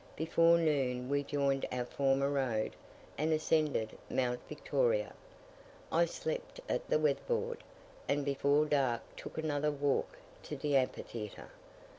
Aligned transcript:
Before 0.15 0.57
noon 0.57 1.09
we 1.09 1.21
joined 1.21 1.67
our 1.71 1.85
former 1.85 2.27
road, 2.27 2.75
and 3.19 3.31
ascended 3.31 3.95
Mount 4.09 4.39
Victoria. 4.49 5.13
I 5.91 6.05
slept 6.05 6.59
at 6.67 6.89
the 6.89 6.97
Weatherboard, 6.97 7.59
and 8.09 8.25
before 8.25 8.65
dark 8.65 9.03
took 9.15 9.37
another 9.37 9.69
walk 9.69 10.17
to 10.41 10.55
the 10.57 10.75
amphitheatre. 10.75 11.51